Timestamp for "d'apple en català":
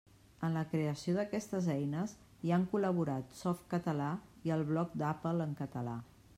5.03-5.99